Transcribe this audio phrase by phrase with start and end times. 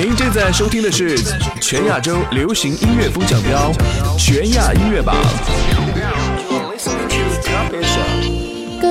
[0.00, 1.18] 您正在收听的是
[1.60, 3.72] 全亚洲流行音乐风向标
[4.16, 5.16] 全亚音乐榜。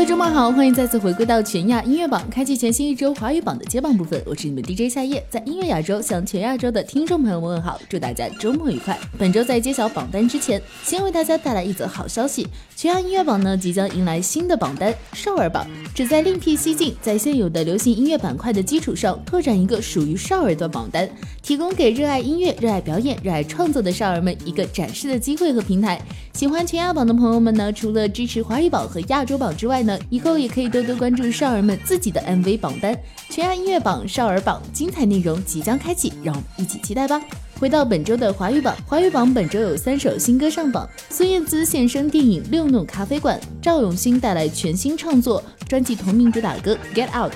[0.07, 4.23] 周末好，欢迎再次回归到全亚音乐榜，开启全新一周华语榜的接榜部分。
[4.25, 8.97] 我是你们 DJ 夏夜，在音乐亚洲向全亚洲的听众朋友们问好，祝大家周末愉快。
[9.17, 21.09] 本周在揭晓榜单之前，先为大家带来一则好消息：全亚音乐榜呢即将迎来新的榜单——少儿榜，旨在另辟蹊径，在现有的流行音乐板块的基础上，拓展一个属于少儿的榜单，
[21.41, 26.01] 提供给热爱音乐、热爱表演、热爱创作的少儿们一个展示的机会和平台。
[26.31, 32.97] 喜欢全亚榜的朋友们呢，除了支持华语榜和亚洲榜之外呢，以后也可以多多关注少儿们自己的 MV 榜单。
[33.29, 37.21] 全亚音乐榜少儿榜精彩内容即将开启，让我们一起期待吧。
[37.59, 47.33] 回到本周的华语榜，华语榜本周有三首新歌上榜：孙燕姿现身电影《六弄咖啡馆》，赵永新带来全新创作专辑同名主打歌《Get Out》，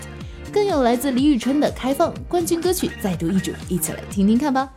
[0.52, 4.70] 更有来自李宇春的《开放》冠军歌曲再度易主，一起来听听看吧。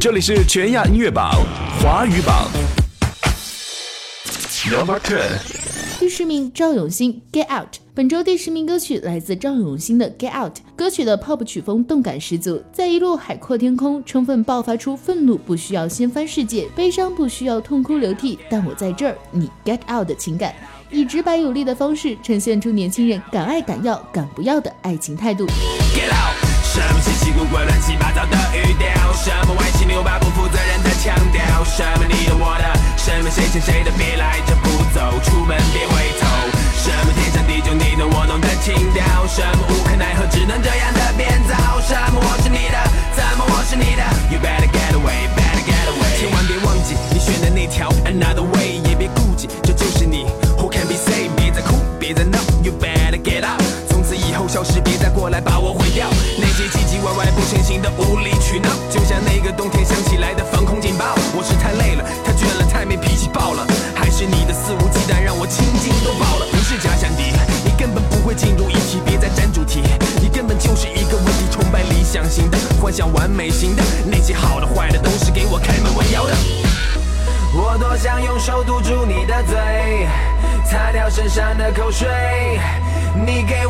[0.00, 1.32] 这里是全亚音乐榜
[1.82, 2.48] 华语榜
[4.70, 5.40] ，Number Ten，
[6.00, 7.68] 第十名赵永新《Get Out》。
[7.92, 20.54] 本周第十名歌曲来自赵永新的《Get Out》，歌曲的 pop 曲风动感十足，在一路海阔天空，充分爆发出愤怒不需要掀翻世界，悲伤不需要痛哭流涕，但我在这儿，你 Get Out 的情感，
[20.90, 25.46] 以直白有力的方式呈现出年轻人敢爱敢要敢不要的爱情态度。
[25.46, 26.34] Get out。
[26.74, 29.12] 什么稀奇古怪、乱七八糟的语调？
[29.12, 31.62] 什么歪七扭八、不负责任的腔调？
[31.62, 32.64] 什么你的我的？
[32.98, 33.92] 什么谁欠谁的？
[33.96, 34.40] 别赖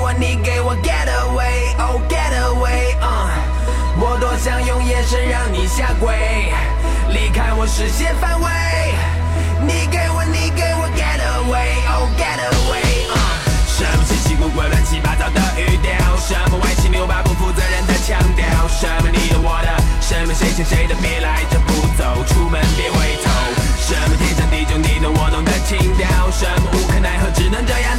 [0.05, 3.09] 我，你给我，get away，oh get away，嗯，
[3.97, 6.13] 我多想用眼神让你下跪，
[7.09, 8.45] 离开我视线范围。
[9.65, 13.17] 你给我，你给我，get away，oh get away，嗯，
[13.65, 19.73] 什么稀奇古怪、乱七八糟的语调，什么歪七扭八、不负责任的腔调，什么你的我的，
[20.05, 23.33] 什么谁欠谁的，别赖着不走，出门别回头，
[23.81, 27.97] 什么天长地久、你懂我懂的情调，什么无可奈何，只能这样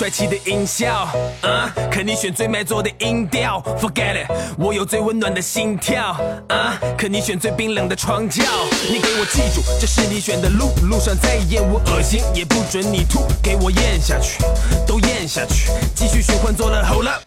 [0.00, 1.10] 帅气的音效，
[1.92, 3.62] 可你选最卖座的音调。
[3.78, 6.18] Forget it，我有最温暖的心跳，
[6.96, 8.42] 可你选最冰冷的床脚。
[8.88, 14.42] 你给我记住，这是你选的路，路上再厌恶恶心也不准你吐，给我咽下去，
[14.86, 17.20] 都咽下去，继续循环做了 Hold up，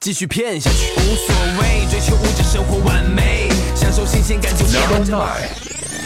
[0.00, 4.64] 继续骗下去，无所谓，追求物质生活完美，享受新鲜感就
[5.18, 5.36] 好。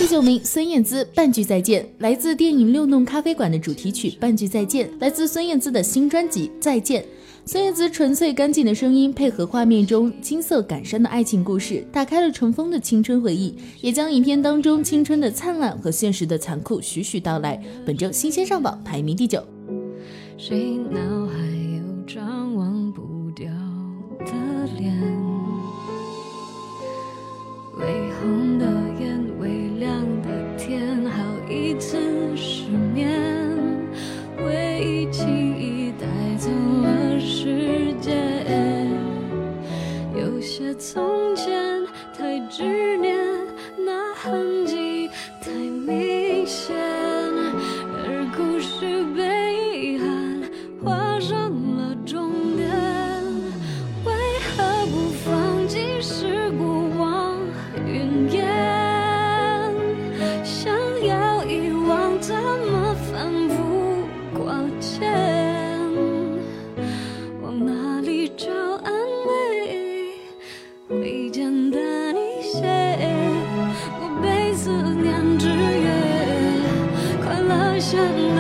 [0.01, 7.03] 第九名，孙燕姿《半句再见》来自电影《六弄咖啡馆》的主题曲《半句再见》，来自孙燕姿的新专辑《再见》。
[7.45, 17.63] 孙燕姿纯粹干净的声音，配合画面中金色感伤的爱情故事，打开了尘封的青春回忆，也将影片当中青春的灿烂和现实的残酷徐徐道来。
[17.85, 19.45] 本周新鲜上榜，排名第九。
[20.39, 21.37] 谁脑海
[21.77, 23.47] 有张忘不掉
[24.21, 24.33] 的
[24.79, 25.20] 脸？
[31.81, 31.97] 次
[32.37, 33.09] 失眠，
[34.37, 36.51] 回忆轻易带走
[36.83, 38.87] 了时间，
[40.15, 41.83] 有些从前
[42.17, 43.17] 太执念，
[77.93, 78.40] 而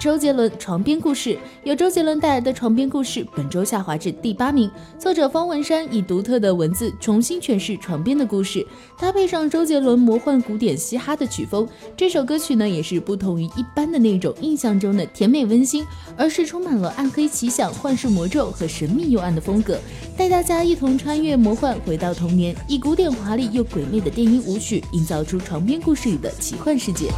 [0.00, 4.70] 周杰伦《床边故事》由周杰伦带来的《床边故事》本周下滑至第八名。
[4.98, 8.66] 作者方文山以独特的文字重新诠释床边的故事，
[8.98, 15.86] 搭配上周杰伦魔幻古典嘻哈的曲风，这首歌曲呢也是不同于一般的那种印象中的甜美温馨，
[16.16, 19.78] 而是充满了暗黑奇想、幻术魔咒和神秘幽暗的风格，
[20.16, 27.10] 带大家一同穿越魔幻回到童年，以古典华丽又鬼魅的电音舞曲，营造出床边故事里的奇幻世界。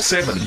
[0.00, 0.38] seven，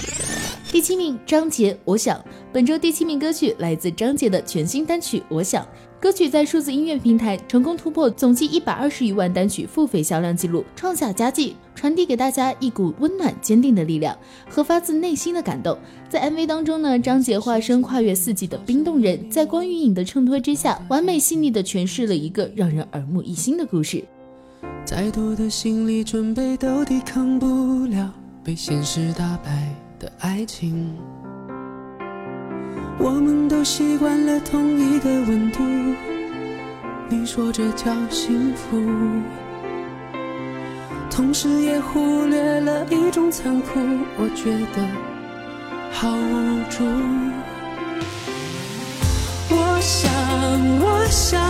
[0.71, 2.17] 第七名，张杰《我想》。
[2.51, 5.63] 本周第七名歌曲来自张杰的全新单曲《我想》。
[5.99, 14.17] 歌曲在数字音乐平台成功突破总计一百二十余万单曲付费销量记录，创下佳绩，传递给大家一股温暖坚定的力量
[14.49, 15.77] 和发自内心的感动。
[16.09, 24.03] 在 MV 当中呢，张杰化身跨越四季的冰冻人，在光与影的衬托之下，完美细腻的诠释了一个让人耳目一新的故事。
[24.83, 28.13] 再多的心理准备都抵抗不了
[28.43, 29.69] 被现实打败
[29.99, 30.93] 的爱情。
[32.99, 35.63] 我们都习惯了同一个温度，
[37.09, 38.77] 你说这叫幸福，
[41.09, 43.79] 同时也忽略了一种残酷，
[44.17, 44.87] 我觉得
[45.91, 46.83] 好无助。
[49.49, 50.11] 我想，
[50.79, 51.41] 我想。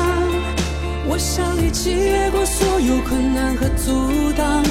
[1.06, 3.92] 我想一起越过所有困难和阻
[4.38, 4.64] 挡，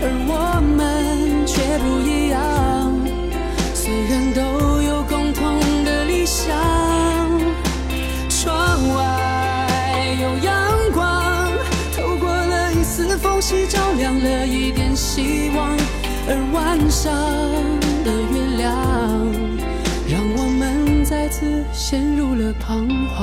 [0.00, 1.09] 而我们
[1.52, 2.38] 却不一样。
[3.74, 6.56] 虽然都有共同的理想，
[8.28, 10.54] 窗外有阳
[10.94, 11.50] 光，
[11.96, 15.76] 透过了一丝缝隙，照亮了一点希望。
[16.28, 17.12] 而晚上
[18.04, 18.72] 的月亮，
[20.08, 23.18] 让我们再次陷入了彷徨。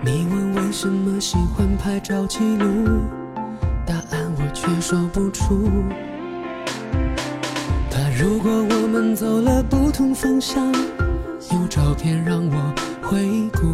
[0.00, 3.02] 你问为什么喜欢拍照记录，
[3.88, 5.66] 答案我却说不出。
[7.90, 10.70] 怕如果我们走了不同方向，
[11.50, 13.66] 有照片让我回顾，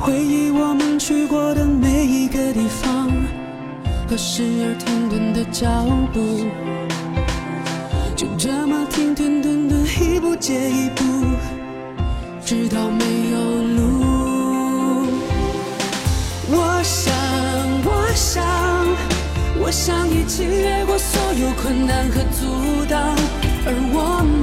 [0.00, 3.10] 回忆我们去过的每一个地方
[4.08, 5.68] 和时而停顿的脚
[6.10, 6.46] 步，
[8.16, 11.02] 就这么停停顿顿，一步接一步。
[12.42, 13.38] 直到没有
[13.76, 13.82] 路。
[16.48, 16.80] 我。
[16.82, 17.13] 想
[18.34, 18.42] 想，
[19.60, 23.14] 我想一起越过所有困难和阻挡，
[23.64, 24.26] 而我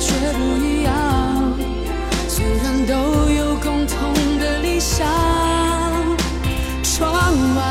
[0.00, 0.90] 却不一样。
[2.26, 5.06] 虽然都有共同的理想，
[6.82, 7.06] 窗
[7.54, 7.62] 外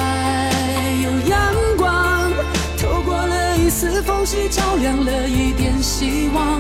[1.04, 1.36] 有阳
[1.76, 2.32] 光，
[2.80, 6.58] 透过了一丝缝隙，照亮了一点希望，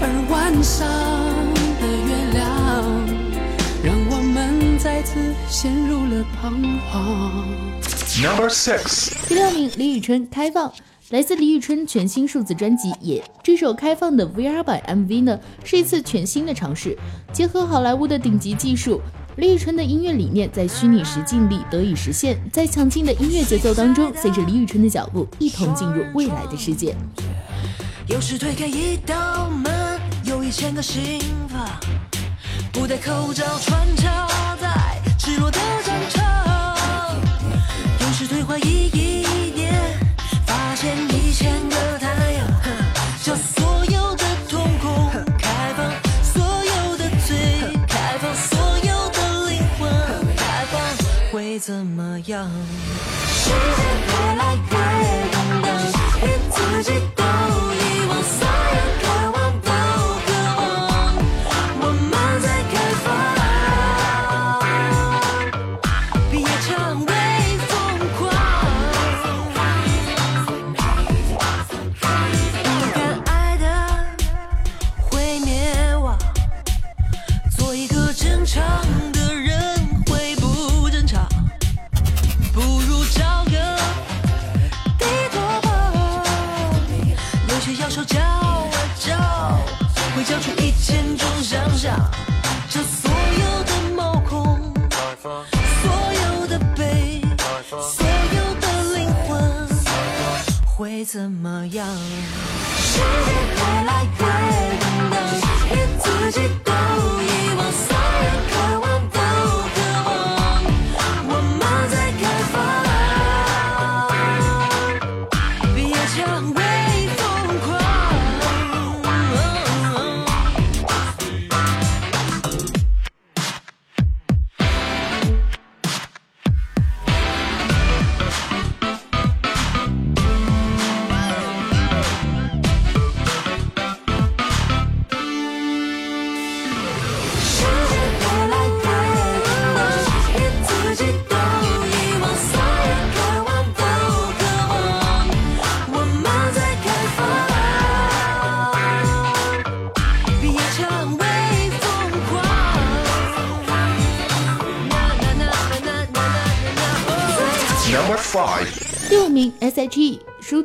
[0.00, 0.82] 而晚上
[1.78, 2.42] 的月亮，
[3.84, 6.50] 让我们再次陷入了彷
[6.90, 7.71] 徨。
[8.20, 10.68] Number six，第六名，李宇春《开放》，
[11.08, 13.22] 来自李宇春全新数字专辑《也》。
[13.42, 16.96] 这首开放的 VR 版 MV 呢，是一次全新的尝试，
[17.32, 19.00] 结合好莱坞的顶级技术。
[19.36, 26.94] 李宇春的音乐理念在虚拟实境里得以实现，在强劲的音乐节奏当中，随着李宇春的脚步，一同进入未来的世界。
[28.08, 31.66] 有时推开一道门，有一千个心房，
[32.72, 36.21] 不戴口罩穿插在赤裸的战场。
[52.26, 52.48] 样？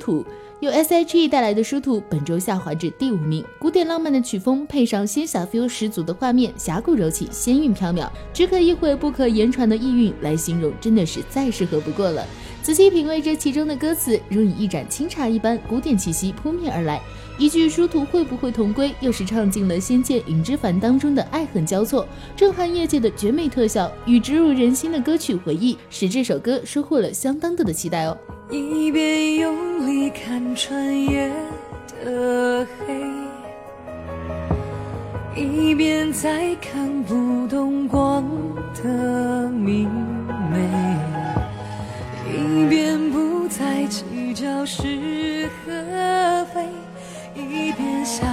[0.07, 0.25] 殊途，
[0.61, 3.43] 由 S.H.E 带来的殊途本周下滑至第五名。
[3.59, 12.25] 古典浪漫的曲风配上仙侠 feel 十足的画面，侠骨柔情，仙韵飘渺，只可意会不可言传的意蕴来形容，真的是再适合不过了。
[12.63, 17.01] 仔细品味这其中的歌词，如饮一盏清茶一般，古典气息扑面而来。
[17.37, 28.17] 一句殊途会不会同归，又是唱尽了《仙剑云之凡》当中的爱恨交错，震撼业界的绝美特效与植入人心的歌曲回忆，使这首歌收获了相当多的期待哦。
[28.49, 31.31] 一边用力看穿夜
[32.03, 33.05] 的黑，
[35.39, 38.27] 一边在看不懂光
[38.83, 39.87] 的明
[40.51, 40.67] 媚，
[42.31, 46.65] 一边不再计较是和非，
[47.37, 48.27] 一边想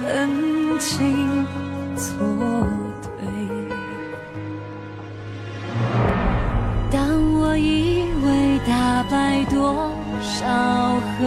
[0.00, 1.46] 分清
[1.96, 2.12] 错
[3.02, 3.18] 对。
[6.90, 7.00] 当
[7.34, 11.20] 我以为打败多少恨，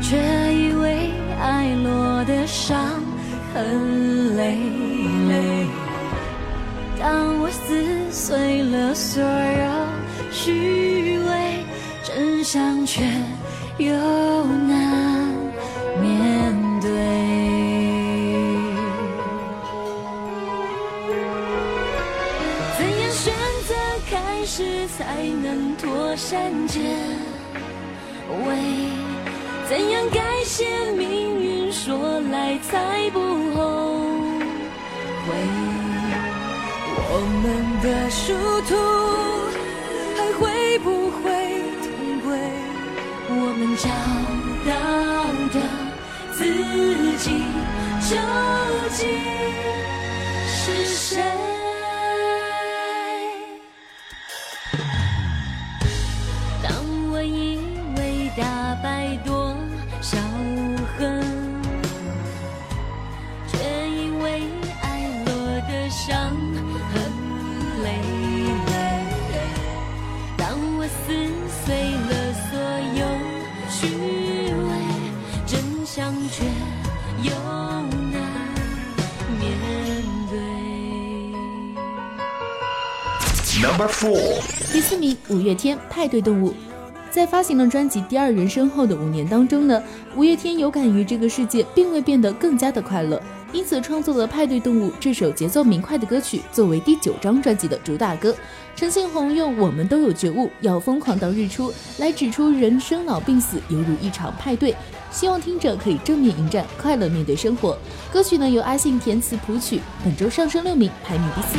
[0.00, 0.16] 却
[0.54, 1.10] 以为
[1.40, 2.78] 爱落的伤
[3.52, 4.56] 痕累
[5.28, 5.66] 累。
[6.98, 9.86] 当我撕碎了所有
[10.30, 11.64] 虚伪，
[12.04, 13.02] 真相却
[13.80, 15.28] 又难
[16.00, 16.90] 面对。
[22.76, 23.32] 怎样选
[23.66, 23.74] 择
[24.10, 26.80] 开始才能妥善结
[28.44, 28.46] 尾？
[29.68, 33.18] 怎样改写命运说来才不
[33.54, 33.94] 后
[35.26, 35.28] 悔？
[37.12, 37.44] 我们
[37.82, 38.34] 的殊
[38.68, 38.74] 途
[43.82, 43.88] 找
[44.66, 44.72] 到
[45.54, 45.60] 的
[46.32, 46.44] 自
[47.16, 47.44] 己
[48.10, 48.16] 究
[48.90, 49.08] 竟
[50.46, 51.49] 是谁？
[83.62, 84.40] Number four，
[84.72, 86.50] 第四名，五月天《派对动物》。
[87.10, 89.82] 在发行了专辑《第二人生》后的五年当中呢，
[90.16, 93.20] 五月天有感于这个世界并未变得更加的快乐，
[93.52, 98.34] 因此创作了《派对动物》这首节奏明快的歌曲，作为第九张专辑的主打歌。
[98.74, 104.74] 陈信宏用“我们都有觉悟，要疯狂到日出”来指出人生老病死犹如一场派对，
[105.10, 107.76] 希望听者可以正面迎战，快乐面对生活。
[108.10, 111.58] 歌曲呢由阿信填词谱曲，本周上升六名，排名第四。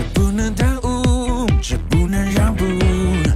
[0.00, 2.64] 这不能耽误，这不能让步，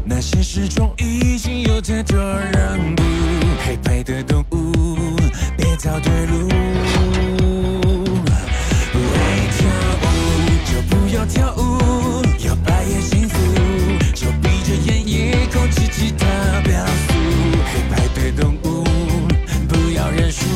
[0.02, 3.02] 那现实中已经有太多让步。
[3.66, 5.14] 黑白的动物，
[5.59, 6.49] 别找对路。
[8.92, 9.68] 不爱跳
[10.00, 10.06] 舞
[10.64, 13.37] 就不要跳舞，要白夜幸福
[14.14, 16.25] 就闭着眼也控制其他
[16.62, 17.12] 表述。
[17.75, 18.87] 黑白的动物，
[19.68, 20.47] 不要认输，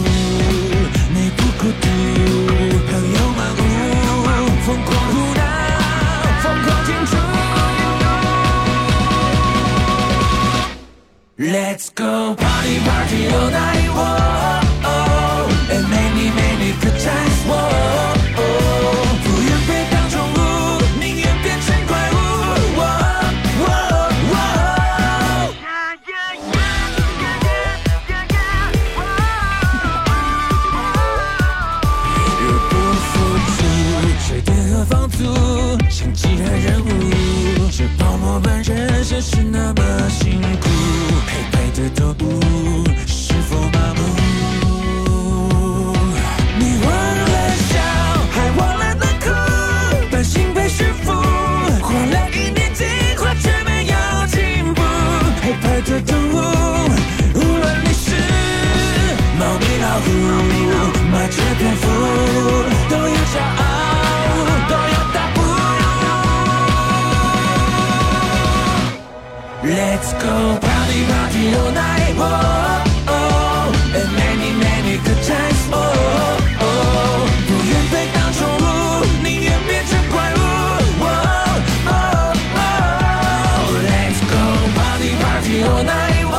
[1.12, 1.86] 你不孤独，
[11.60, 12.36] Let's go.
[12.36, 14.67] Party party all night, whoa,
[70.28, 75.78] go party party all night, oh, oh, and many many good times, oh,
[76.60, 77.24] oh.
[77.48, 78.64] 不愿被当宠物，
[79.24, 80.40] 宁愿变成怪物。
[81.00, 81.10] Oh,
[81.86, 81.96] oh,
[82.56, 82.68] oh.
[83.88, 84.40] Let's go
[84.76, 86.36] party party all night, oh,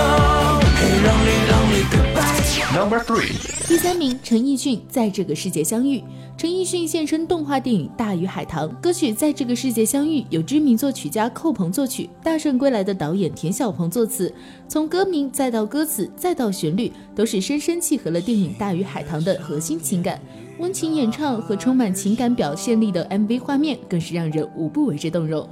[0.00, 0.64] oh.
[0.80, 2.40] Hey lonely lonely goodbye.
[2.74, 3.36] Number three，
[3.68, 5.98] 第三名，陈奕迅《在这个世界相遇》。
[6.44, 14.30] 陈奕迅现身动画电影《大鱼海棠》，歌曲《在这个世界相遇》由知名作曲家寇鹏作曲，《大圣归来》的导演田晓鹏作词。
[14.68, 20.20] 从歌名再到歌词再到旋律，都是深深契合了电影《大鱼海棠》的核心情感。
[20.58, 25.48] 温情演唱和充满情感表现力的 MV 画面，更是让人无不为之动容。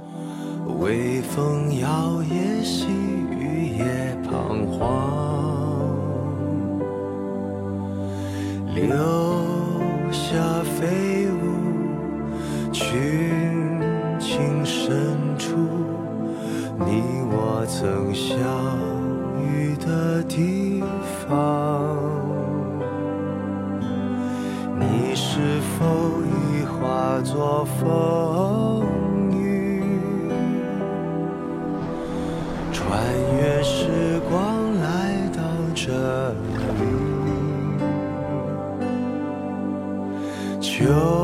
[0.79, 2.85] 微风摇曳，细
[3.31, 5.89] 雨也彷徨，
[8.75, 8.95] 流
[10.13, 13.81] 下飞舞群
[14.19, 15.55] 情深处，
[16.77, 18.37] 你我曾相
[19.41, 20.83] 遇的地
[21.27, 21.97] 方。
[24.79, 28.62] 你是否已化作风
[40.83, 41.22] 秋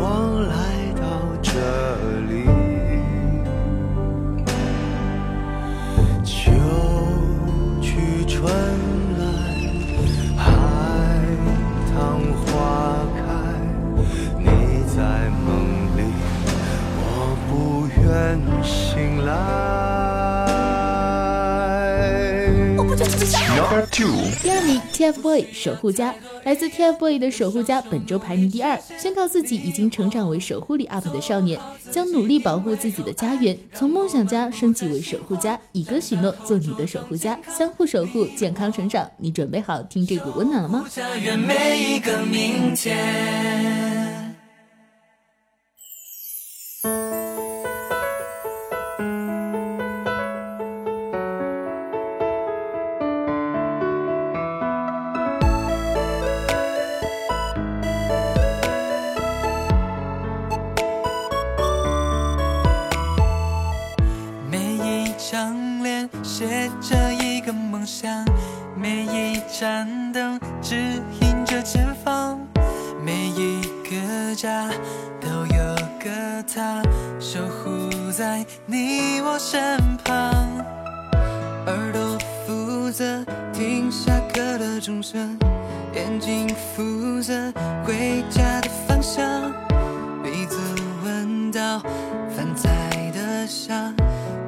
[0.00, 0.54] 我来
[0.94, 1.02] 到
[1.42, 1.50] 这
[2.28, 2.32] 里
[6.22, 6.52] 秋
[7.82, 8.38] 去春
[9.18, 9.20] 来
[10.36, 10.46] 海
[11.92, 12.46] 棠花
[13.16, 13.20] 开
[14.38, 14.46] 你
[14.86, 14.96] 在
[15.44, 15.46] 梦
[15.96, 15.98] 里
[16.94, 17.02] 我
[17.48, 17.50] 不
[18.00, 18.06] 愿
[18.62, 19.32] 醒来
[24.98, 31.56] TFBOY 守护家，来自 TFBOY 的守护家本周排名第二，宣告自己已经成长为守护里 UP 的少年，
[31.92, 39.08] 将努力保护自己的家园，从梦想家升级为守护家，以歌许诺做你的守护家，相互守护，健康成长。
[39.18, 40.84] 你准备好听这股温暖了吗？
[40.92, 41.06] 家
[41.36, 43.97] 每一个明天。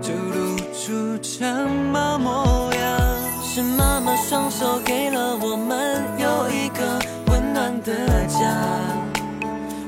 [0.00, 3.00] 就露出城堡模样。
[3.42, 7.92] 是妈妈双手给了我们有一个温暖的
[8.26, 8.38] 家，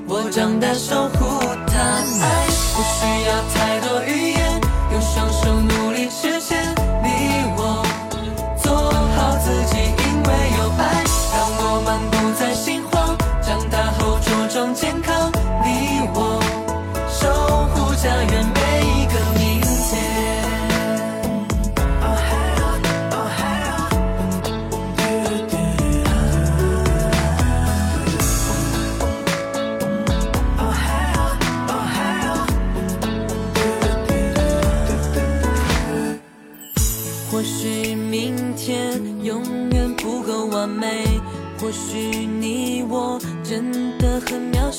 [0.06, 1.78] 我长大守护她。
[2.20, 4.02] 爱不需要太多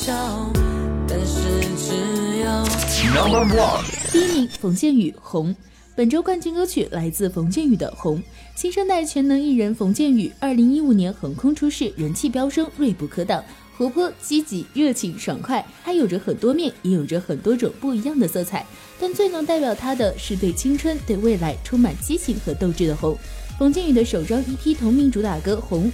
[0.03, 0.51] 很渺小，
[1.07, 1.37] 但是
[1.77, 5.49] 只要 Number one，第一名冯建宇《红》，
[5.95, 8.17] 本周冠军歌曲来自冯建宇的《红》。
[8.55, 13.41] 新生代全能艺人冯建宇，二零一五年横空出世，人气飙升，锐不可挡。
[13.77, 18.65] 活泼、积极、热情、爽快，他有着很多面，也有着很多种不一样的色彩。
[18.99, 23.17] 但最能代表他的是对青春、对未来充满激情和斗志的红。
[23.57, 25.85] 冯建宇的首张 EP 同名主打歌《红》。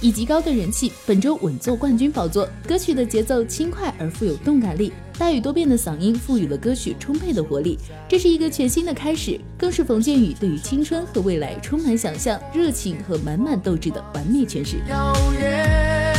[0.00, 2.48] 以极高的人气，本周稳坐冠军宝座。
[2.68, 7.76] 歌曲的节奏轻快而富有动感力，大雨多变的嗓音赋予了歌曲充沛的活力。
[8.08, 14.76] 这是一个全新的开始，更是冯建宇对于青春和未来充满想象、热情和满满斗志的完美诠释。
[14.88, 16.14] 遥远，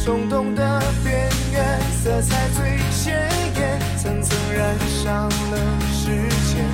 [0.00, 1.16] 冲动的边
[1.52, 3.14] 缘，色彩最鲜
[3.54, 6.10] 艳，层层染上了时
[6.52, 6.64] 间。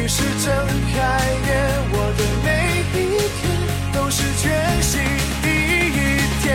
[0.00, 0.54] 于是睁
[0.94, 3.02] 开眼，我的每一
[3.42, 3.51] 天
[4.14, 5.00] 是全新
[5.42, 5.88] 第一
[6.42, 6.52] 天。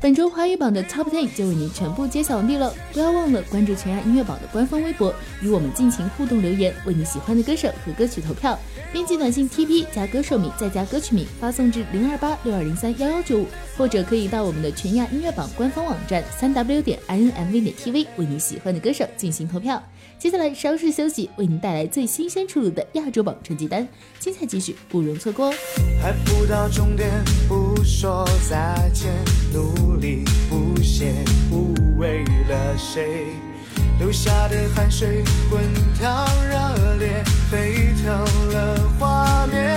[0.00, 8.58] 本周华语榜的 Top Ten 就为您全部揭晓完毕了，不要忘了关注全亚音乐榜的官方微博，与我们尽情互动留言，为你喜欢的歌手和歌曲投票。
[8.94, 19.82] 编辑短信 TP 加歌手名再加歌曲名发送至零二八六二零三幺幺九五，或者可以到我们的全亚音乐榜官方网站三 W 点 INMV 点 TV 为你喜欢的歌手进行投票。
[20.20, 25.54] 接下来稍事休息，为您带来最新鲜出炉的亚洲榜成绩单，精彩继续，不容错过哦。
[26.02, 27.08] 还不到终点，
[27.48, 29.10] 不说再见，
[29.50, 31.14] 努力不懈，
[31.48, 33.28] 不为了谁，
[33.98, 35.62] 流下的汗水滚
[35.98, 38.12] 烫热烈，沸腾
[38.52, 39.74] 了画面，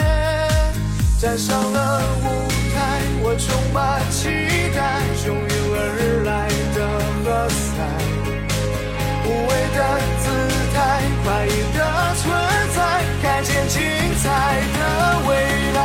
[1.21, 4.27] 站上了舞台，我充满期
[4.75, 5.39] 待，汹涌
[5.73, 6.86] 而来的
[7.23, 8.12] 喝彩。
[9.33, 9.79] 无畏的
[10.21, 10.25] 姿
[10.75, 10.77] 态，
[11.25, 11.79] 怀疑的
[12.21, 12.23] 存
[12.75, 12.77] 在，
[13.23, 13.81] 看见精
[14.21, 14.25] 彩
[14.77, 14.79] 的
[15.27, 15.31] 未
[15.73, 15.79] 来。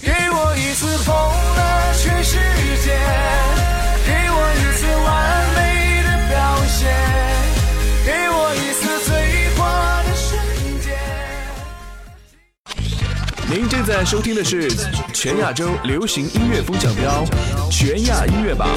[0.00, 1.60] 给我一次疯了
[1.98, 2.38] 全世
[2.82, 2.88] 界，
[4.06, 5.08] 给我一次完
[5.56, 5.58] 美
[6.04, 6.32] 的表
[6.68, 6.80] 现，
[8.06, 9.10] 给我一次最
[9.56, 9.60] 花
[10.04, 10.28] 的瞬
[10.80, 10.88] 间。
[13.46, 14.70] 您正在收听的是
[15.12, 17.26] 全亚洲流行音乐风向标
[17.70, 18.68] 全亚音乐榜。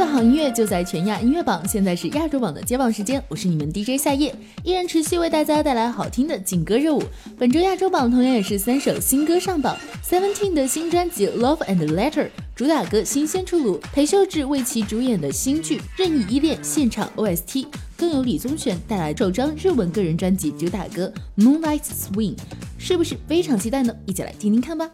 [0.00, 4.34] 的好音乐就在全亚音乐榜，现在是亚洲榜的接榜时间，我是你们 DJ 夏夜，
[4.64, 7.02] 依然持续为大家带来好听的劲歌热舞。
[7.38, 12.24] 本周亚洲榜同样也是三首新歌上榜，Seventeen 的新专辑《Love and Letter》
[12.56, 17.66] 主打歌新鲜出炉，裴秀智为其主演的新剧《任意依恋》现场 OST，
[17.98, 21.12] 更有李宗玄带来首张日文个人专辑主打歌
[21.44, 22.34] 《Moonlight Swing》，
[22.78, 23.94] 是不是非常期待呢？
[24.06, 24.88] 一起来听听看吧。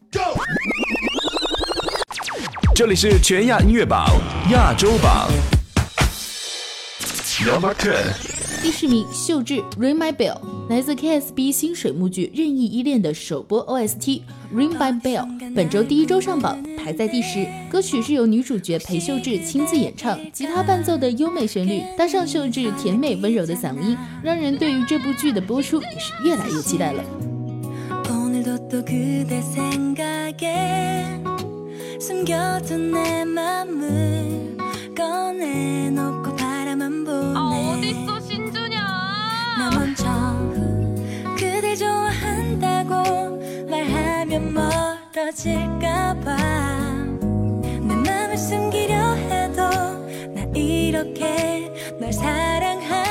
[2.77, 4.07] 这里是全亚音乐榜
[4.51, 5.31] 亚洲榜
[7.43, 7.95] Number ten，
[8.63, 10.35] 第十名，秀智《Ring My Bell》
[10.69, 14.05] 来自 KSB 新水幕剧《任意依恋》的首播 OST
[14.55, 17.47] 《Ring My Bell》，本周第一周上榜，排在第十。
[17.71, 27.03] 歌曲是由女主角裴秀智亲自演唱，吉他伴奏的优美旋律，搭上秀智甜美温柔的嗓音，让人对于这部剧的播出也是越来越期待了。
[32.01, 34.57] 숨겨둔 내 맘을
[34.97, 37.35] 꺼내놓고 바라만 보네.
[37.37, 38.81] 아 어딨어 신주냐?
[39.59, 40.05] 나 먼저
[41.37, 43.39] 그대 좋아한다고
[43.71, 44.53] 말하면
[45.15, 46.37] 멀어질까봐.
[47.83, 49.63] 내 맘을 숨기려 해도
[50.35, 53.05] 나 이렇게 널 사랑하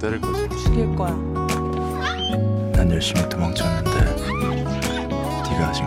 [0.00, 0.48] 때릴 거지.
[0.64, 1.10] 죽일 거야.
[2.72, 3.90] 난 열심히 도망쳤는데
[5.50, 5.82] 네가 아직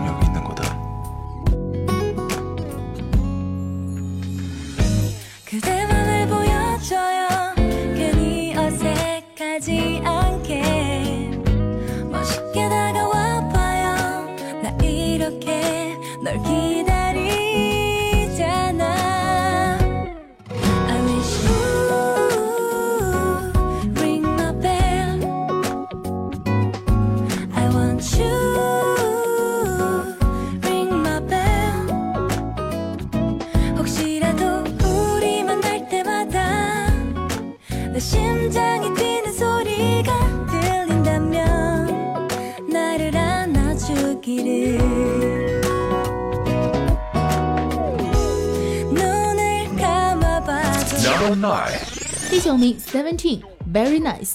[53.24, 53.40] ，Seventeen
[53.72, 54.34] Very Nice。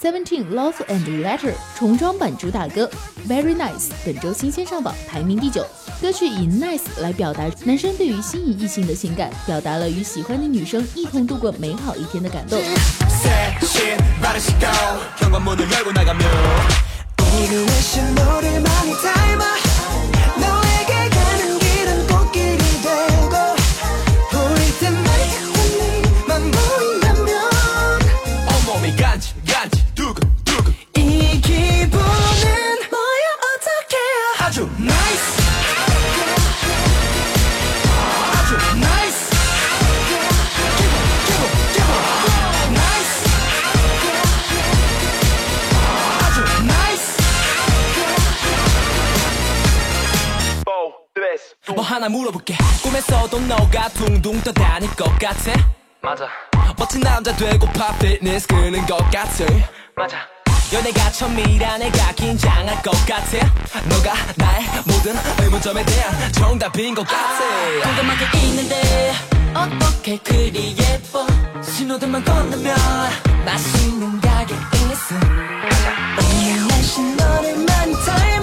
[0.00, 2.88] Seventeen Love and Letter 重装版主打歌
[3.28, 5.66] Very Nice 本周新鲜上榜，排名第九。
[6.00, 12.60] 歌曲以 nice 来表达男生对于心仪异性的情感，表达了与喜欢的女生一同度过美好一天的感动。
[52.08, 52.56] 하나 물어볼게.
[52.82, 55.52] 꿈에서도 너가 둥둥 떠다닐 것 같아?
[56.00, 56.26] 맞아.
[56.76, 59.44] 멋진 남자 되고파 피트니스 끄는 것 같아?
[59.94, 60.16] 맞아.
[60.72, 63.38] 연애가 처음이라 내가 긴장할 것 같아?
[63.88, 67.38] 너가 나의 모든 의문점에 대한 정답인 것 같아.
[67.82, 69.12] 궁금하게 있는데
[69.54, 71.26] 어떻게 그리 예뻐?
[71.62, 72.76] 신호등만 건너면
[73.44, 78.37] 맛있는 가게 있어 오늘 날씨 너를 많이 닮아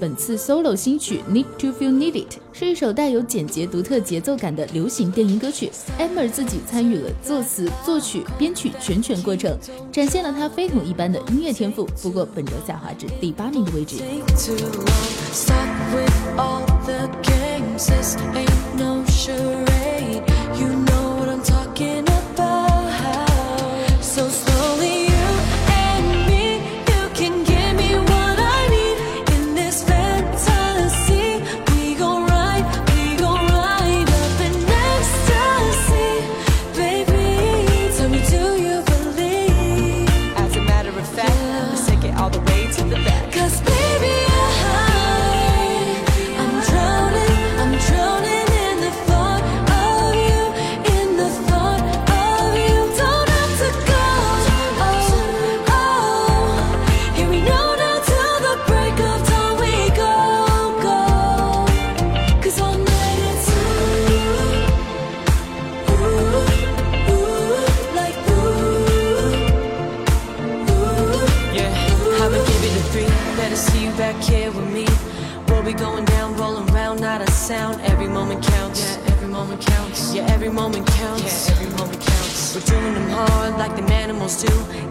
[0.00, 5.70] 本次 solo 新曲《Need to Feel Need It》是一首带有简洁独特节奏感的流行电音歌曲。
[5.98, 9.56] Emmer 自己参与了作词、作曲、编曲全权过程，
[9.90, 11.84] 展现了他非同一般的音乐天赋。
[12.02, 13.96] 不过本周下滑至第八名的位置。
[13.98, 14.82] Take too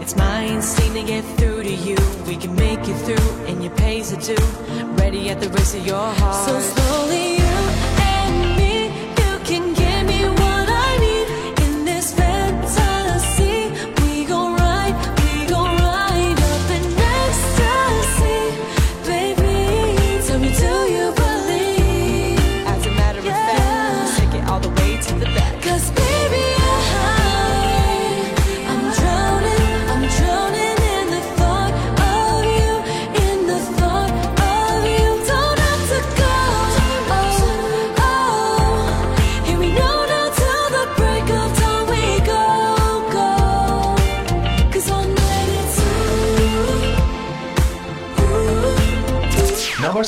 [0.00, 1.96] It's my instinct to get through to you.
[2.26, 4.44] We can make it through, and your pays are due.
[4.96, 6.48] Ready at the race of your heart.
[6.48, 6.81] So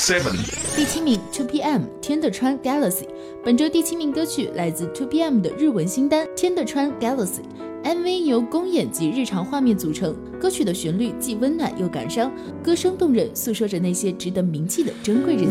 [0.05, 0.35] seven
[0.75, 3.07] 第七名 two PM 天的川 galaxy
[3.43, 7.41] 本周第七名歌曲来自 two PM 的日文新单天的川 galaxy
[7.83, 12.31] MV 由公演及日常画面组成，歌曲的旋律既温暖又感伤，
[12.63, 15.45] 歌声动人，诉说着那些值得铭记的珍贵日子。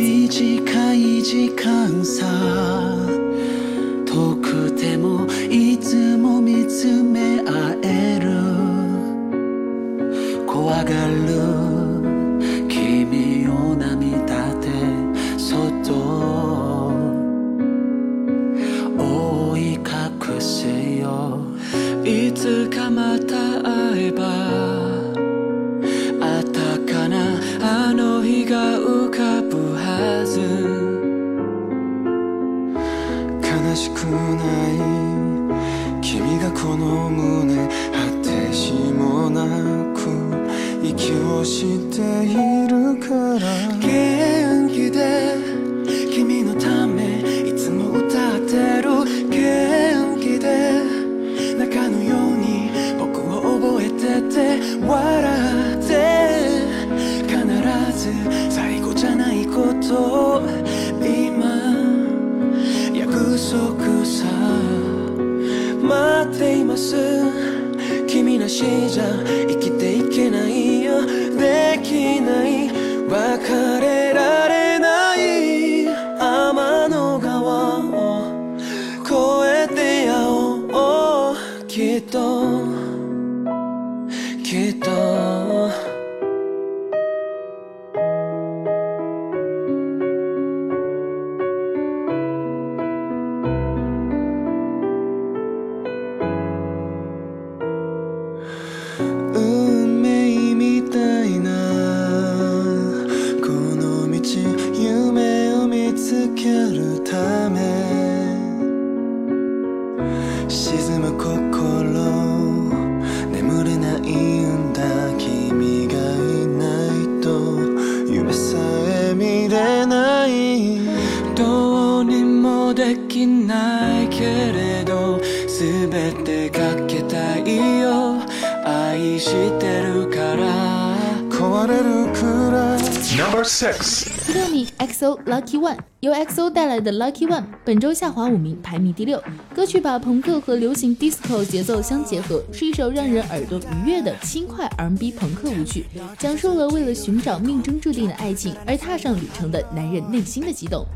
[136.84, 139.20] 的 Lucky One 本周下滑五名，排名第六。
[139.54, 145.86] 歌曲把朋克和流行 disco 节奏相结合，是一首让人耳朵愉悦的轻快 R&B 朋克舞曲，
[146.18, 150.86] 讲述了为了寻找命中注定的爱情而踏上旅程的男人内心的激动。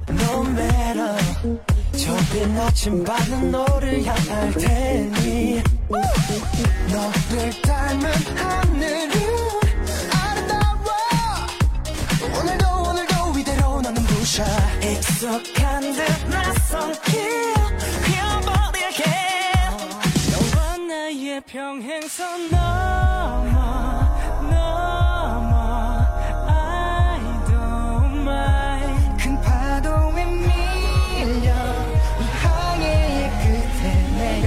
[14.39, 14.45] 부셔
[14.89, 15.99] 익숙한 듯
[16.31, 17.29] 낯선 길
[18.05, 19.03] 그려버릴게.
[20.31, 23.53] 너와 나의 평행선 넘어
[24.43, 25.53] 넘어.
[26.47, 29.19] I don't mind.
[29.21, 31.49] 큰 파도에 밀려
[32.21, 33.83] 이 항해의 끝에
[34.19, 34.47] 내가.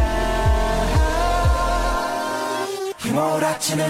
[2.99, 3.89] 휘몰아치는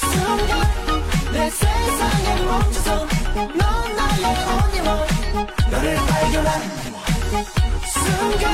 [0.00, 0.52] 순간
[1.32, 4.03] 내 세상에 멈춰서 넌 나의 only
[5.83, 6.61] one 너를 발견한
[7.85, 8.45] 순간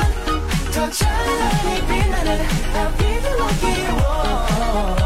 [0.73, 2.29] 더 찬란히 빛나는
[2.73, 4.98] I'll be the lucky one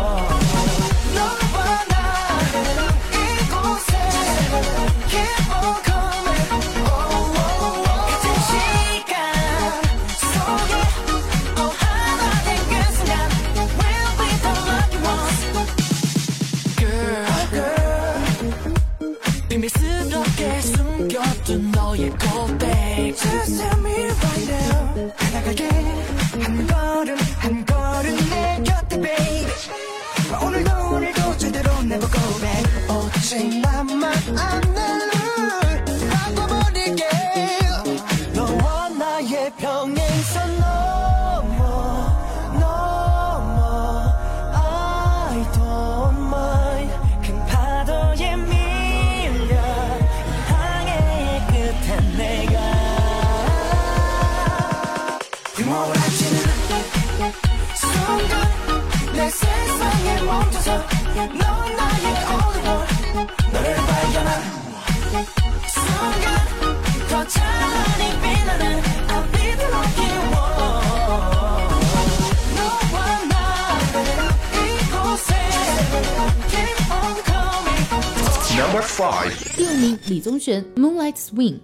[79.57, 81.59] 第五名李宗泫 moonlight swing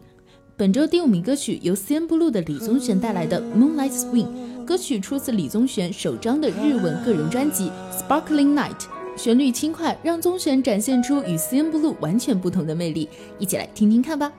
[0.56, 8.86] 本周第五名歌曲由 cmblue 的李宗泫带来的 moonlight swing 歌曲出自李宗泫首张的日文个人专辑 sparkling night
[9.18, 13.06] 旋律轻快让宗泫展现出与 cmblue 完全不同的魅力
[13.38, 14.32] 一起来听听看吧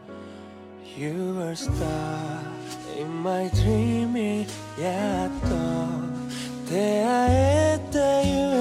[0.97, 2.41] you are star
[2.97, 6.29] in my dreaming yet dawn.
[6.65, 7.77] There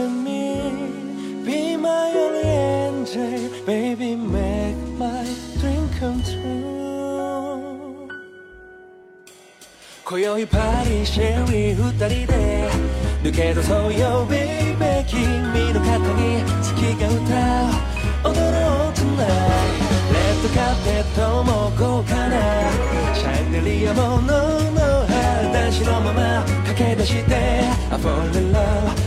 [0.08, 5.24] me be my only angel baby make my
[5.60, 8.08] dream come true.
[10.04, 10.58] 今宵パ
[10.88, 12.68] リシェリー二人で
[13.22, 17.22] 抜け出そうよ baby 君の肩に月が歌
[18.22, 18.32] う。
[18.32, 19.22] 踊ろうとな。
[19.22, 19.28] い
[20.14, 22.34] レッドカーペットも豪華な。
[23.14, 27.36] シャンデリアものーノのまま駆け出して。
[27.92, 28.58] I fall in love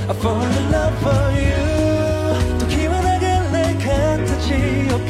[0.07, 1.92] I fall in love for you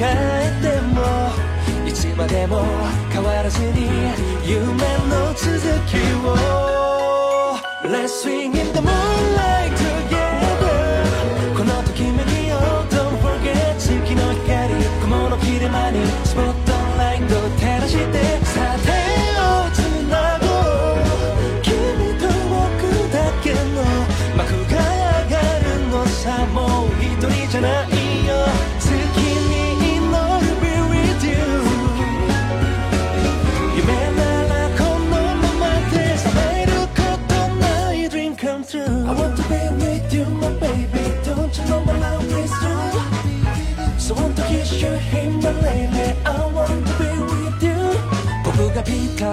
[0.03, 0.11] を変
[0.43, 0.99] えても
[1.87, 2.65] いつまでも
[3.09, 3.87] 変わらずに
[4.45, 4.67] 夢
[5.07, 5.49] の続
[5.87, 5.95] き
[6.25, 6.35] を
[7.83, 12.57] Let's swing in the moonlight together このときめきを
[12.89, 18.91] Don't forget 月の光雲の切れ間にスポットライト照らしてさあ手
[19.39, 19.79] をつ
[20.09, 20.45] なご
[20.99, 21.61] う。
[21.61, 21.71] 君
[22.19, 23.57] と僕だけの
[24.35, 24.75] 幕が
[25.23, 27.92] 上がるのさもう一人じゃない。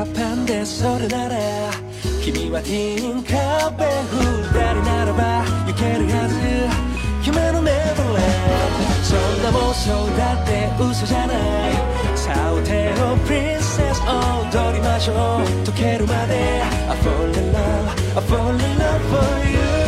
[0.06, 1.36] パンでそれなら
[2.24, 15.16] 君はティーンカーベ二人ならば行けるはず夢のネバーランドそんな妄想だって嘘じゃないさあお手をプリンセス踊りましょう
[15.64, 19.79] 溶けるまで I fall in love I fall in love for you.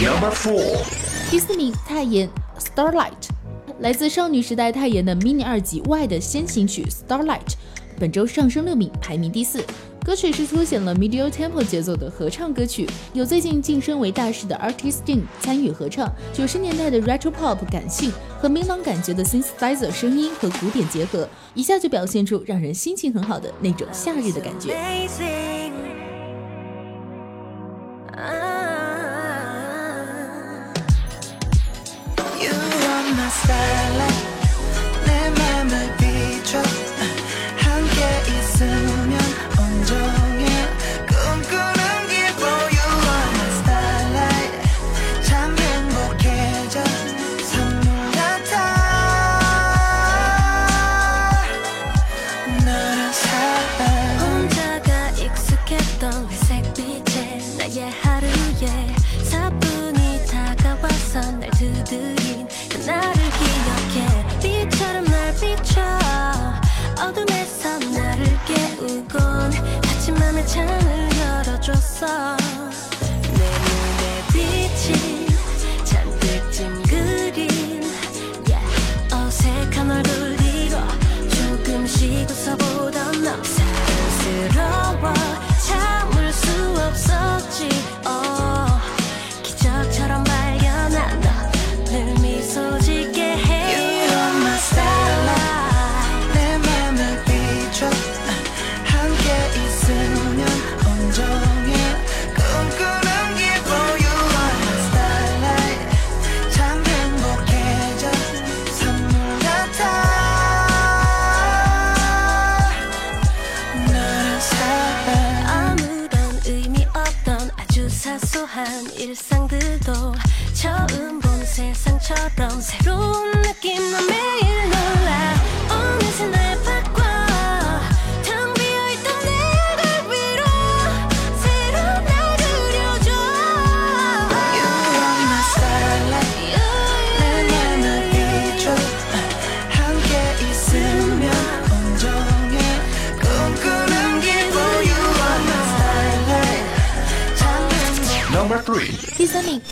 [0.00, 0.82] Number four.
[1.30, 3.10] 第四名，泰妍《Starlight》，
[3.80, 7.38] 来自少女时代泰妍的 mini 二级 Y 的先行曲《Starlight》，
[7.98, 9.62] 本周上升六名，排名第四。
[10.02, 18.10] 歌曲是凸显了 medium tempo 节奏的合唱歌曲，有最近晋升为大师的 Artist Dean 参与合唱，九十年代的 retro pop 感性
[18.40, 24.74] 和明朗感觉的 synthesizer 声音和古典结合，一下就表现出让人心情很好的那种夏日的感觉。
[33.30, 34.29] Starlight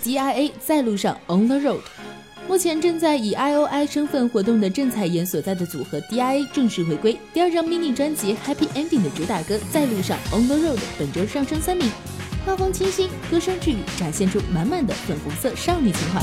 [0.02, 1.80] DIA 在路上 On the Road。
[2.48, 11.90] 目前正在以 IOI 身份活动的郑彩妍所在的组合 DIA 正式回归，第二张 mini 专辑 Happy Ending 的主打歌《在路上 On the Road》本周上升三名，
[12.46, 16.22] 画风清新，歌声治愈，展现出满满的粉红色少女情怀。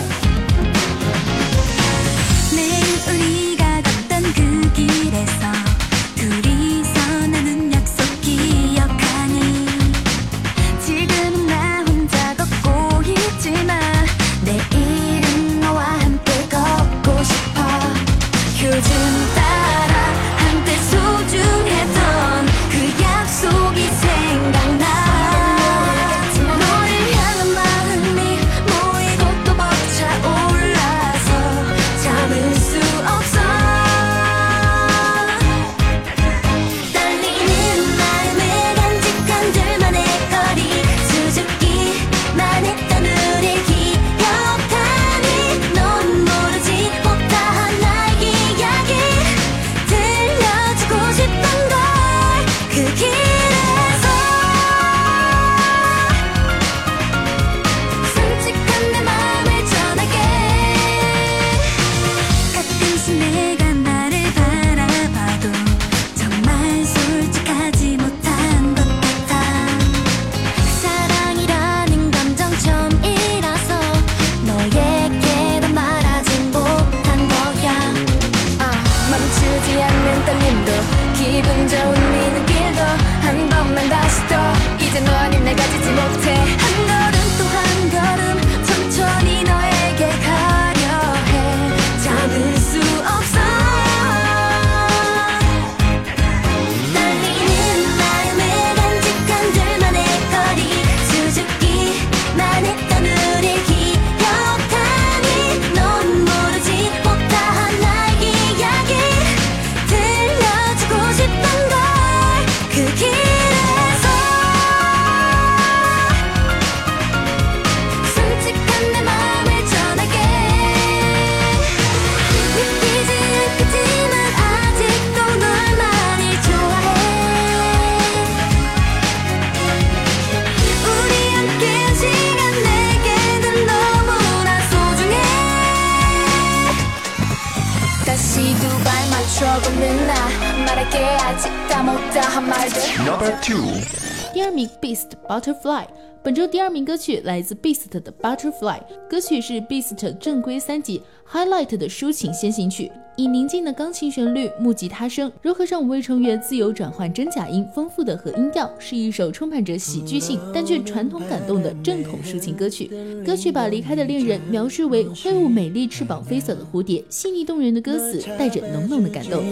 [146.86, 148.80] 歌曲来自 Beast 的 Butterfly，
[149.10, 162.92] 歌曲是 Beast 正规三辑 Highlight 的抒情先行曲，以宁静的钢琴旋律、木吉他声，融合上五位成员自由转换真假音、丰富的和音调，是一首充满着喜剧性但却传统感动的正统抒情歌曲。
[163.26, 169.44] 歌曲把离开的恋人描述为挥舞美丽翅膀飞走的蝴蝶，细腻动人的歌词带着浓浓的感动。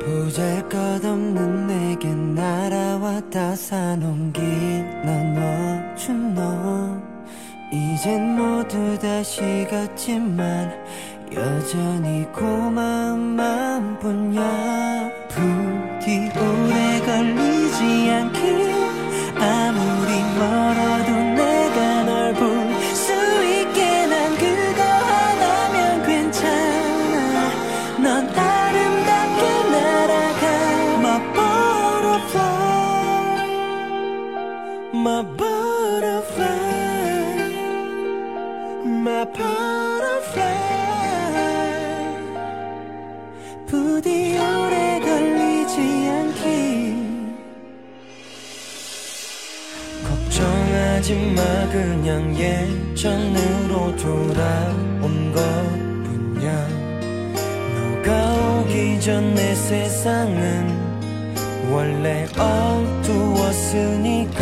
[0.00, 7.00] 보잘것없는 내게 날아왔다 사놓긴 넌 멈춘 너.
[7.70, 10.72] 이젠 모두 다 식었지만
[11.34, 15.10] 여전히 고마운 마음뿐이야.
[15.28, 18.72] 부디 오래 걸리지 않길
[19.36, 21.27] 아무리 멀어도
[35.08, 36.44] My butterfly
[38.84, 40.44] My butterfly.
[43.66, 45.76] 부디 오래 걸리지
[46.10, 46.44] 않길
[50.06, 51.40] 걱정하지 마
[51.72, 56.48] 그냥 예전으로 돌아온 것뿐이야.
[58.04, 60.76] 너가 오기 전 내 세상은
[61.70, 62.26] 원래
[63.06, 64.36] 어두웠으니까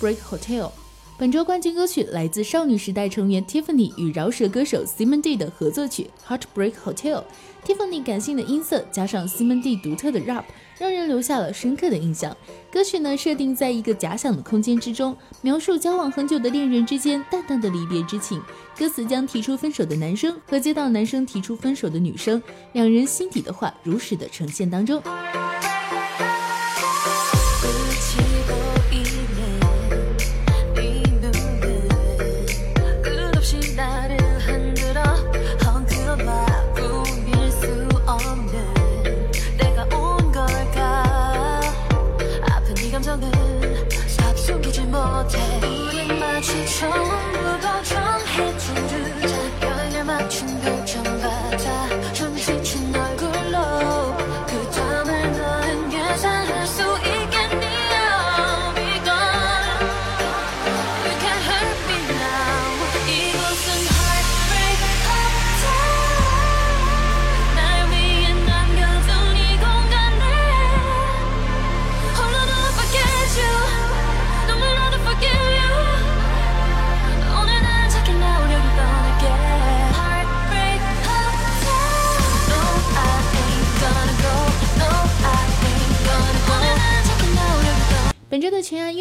[0.00, 0.70] Brick Hotel。
[1.18, 7.22] 本周冠军歌曲来自少女时代成员 Tiffany 与饶舌歌手 Simon D 的合作曲《Heartbreak Hotel》。
[7.62, 10.44] Tiffany 感性的音色加上 Simon D 独特的 rap，
[10.78, 12.34] 让人留下了深刻的印象。
[12.72, 18.40] 歌曲呢设定在一个假想的空间之中，描述交往很久的恋人之间淡淡的离别之情。
[18.78, 22.42] 歌词将提出分手的男生和接到男生提出分手的女生，
[22.72, 25.02] 两人心底的话如实的呈现当中。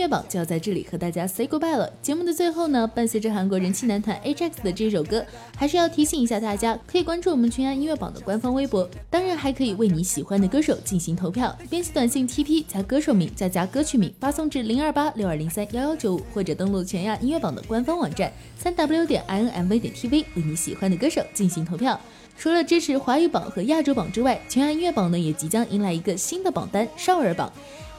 [0.09, 1.89] 榜就要在这里和大家 say goodbye 了。
[2.01, 5.23] 节目的最后呢，伴随着韩国人气男团 AJAX 的这首歌，
[5.55, 11.55] 还是要提醒一下大家，可以关注我们全亚音乐榜的官方微博，当然还可以为你喜欢的歌手进行投票。
[11.69, 21.99] 编辑短信 TP 加歌手名再加歌曲名，发送至零二八六二零三幺幺九五，或者登录全亚音乐榜的官方网站三 w 点 i n m v 点 tv 为你喜欢的歌手进行投票。
[22.37, 27.51] 除了支持华语榜和亚洲榜之外，全亚音乐榜呢也即将迎来一个新的榜单——少儿榜。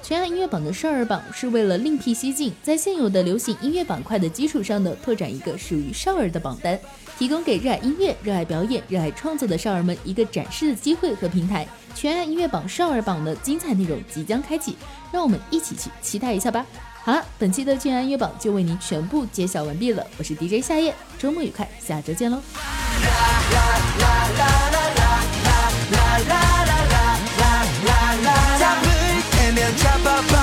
[0.03, 6.78] 全亚音乐榜的少儿榜是为了另辟蹊径，在现有的流行音乐板块的基础上呢，拓展一个属于少儿的榜单，
[7.18, 11.68] 提供给热爱音乐、热爱表演、热爱创作的少儿们一个展示的机会和平台。
[11.94, 14.76] 全亚音乐榜少儿榜的精彩内容即将开启，
[15.12, 16.66] 让我们一起去期待一下吧。
[17.03, 22.40] 好了，本期的全亚音乐榜就为您全部揭晓完毕了，我是 DJ 夏夜，周末愉快，下周见喽。
[25.92, 26.49] la la
[29.71, 30.39] and drop.